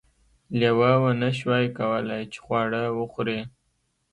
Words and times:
لیوه 0.59 0.91
ونشوای 1.03 1.65
کولی 1.77 2.21
چې 2.31 2.39
خواړه 2.45 2.81
وخوري. 2.99 3.39